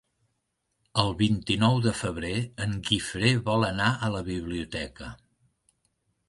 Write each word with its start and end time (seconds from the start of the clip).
El 1.01 1.11
vint-i-nou 1.17 1.77
de 1.87 1.93
febrer 1.99 2.31
en 2.65 2.73
Guifré 2.87 3.35
vol 3.51 3.67
anar 3.69 3.91
a 4.09 4.11
la 4.17 4.23
biblioteca. 4.31 5.13